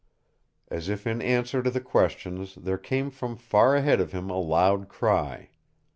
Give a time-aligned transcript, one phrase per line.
[0.67, 4.39] As if in answer to the questions there came from far ahead of him a
[4.39, 5.51] loud cry.